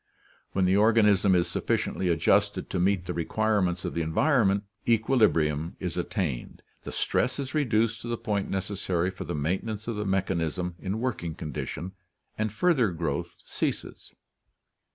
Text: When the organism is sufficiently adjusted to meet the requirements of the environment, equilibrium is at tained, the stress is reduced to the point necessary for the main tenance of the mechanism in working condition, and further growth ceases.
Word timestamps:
When 0.53 0.65
the 0.65 0.75
organism 0.75 1.35
is 1.35 1.47
sufficiently 1.47 2.07
adjusted 2.09 2.71
to 2.71 2.79
meet 2.79 3.05
the 3.05 3.13
requirements 3.13 3.85
of 3.85 3.93
the 3.93 4.01
environment, 4.01 4.63
equilibrium 4.87 5.75
is 5.79 5.95
at 5.95 6.09
tained, 6.09 6.61
the 6.81 6.91
stress 6.91 7.37
is 7.37 7.53
reduced 7.53 8.01
to 8.01 8.07
the 8.07 8.17
point 8.17 8.49
necessary 8.49 9.11
for 9.11 9.25
the 9.25 9.35
main 9.35 9.59
tenance 9.61 9.87
of 9.87 9.97
the 9.97 10.05
mechanism 10.05 10.73
in 10.79 10.99
working 10.99 11.35
condition, 11.35 11.91
and 12.35 12.51
further 12.51 12.89
growth 12.89 13.43
ceases. 13.45 14.11